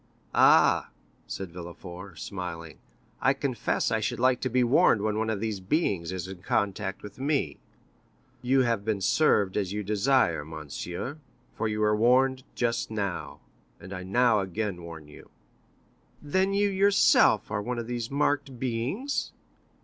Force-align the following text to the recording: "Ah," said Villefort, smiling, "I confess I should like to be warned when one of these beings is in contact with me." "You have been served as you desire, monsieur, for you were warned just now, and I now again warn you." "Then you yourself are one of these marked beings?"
"Ah," 0.33 0.89
said 1.27 1.51
Villefort, 1.51 2.17
smiling, 2.17 2.79
"I 3.21 3.33
confess 3.35 3.91
I 3.91 3.99
should 3.99 4.19
like 4.19 4.41
to 4.41 4.49
be 4.49 4.63
warned 4.63 5.03
when 5.03 5.19
one 5.19 5.29
of 5.29 5.39
these 5.39 5.59
beings 5.59 6.11
is 6.11 6.27
in 6.27 6.41
contact 6.41 7.03
with 7.03 7.19
me." 7.19 7.59
"You 8.41 8.61
have 8.61 8.83
been 8.83 8.99
served 9.01 9.55
as 9.57 9.73
you 9.73 9.83
desire, 9.83 10.43
monsieur, 10.43 11.19
for 11.53 11.67
you 11.67 11.81
were 11.81 11.95
warned 11.95 12.43
just 12.55 12.89
now, 12.89 13.41
and 13.79 13.93
I 13.93 14.01
now 14.01 14.39
again 14.39 14.81
warn 14.81 15.07
you." 15.07 15.29
"Then 16.19 16.51
you 16.55 16.67
yourself 16.67 17.51
are 17.51 17.61
one 17.61 17.77
of 17.77 17.85
these 17.85 18.09
marked 18.09 18.59
beings?" 18.59 19.33